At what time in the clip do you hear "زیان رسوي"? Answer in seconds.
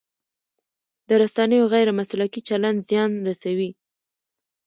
2.89-3.69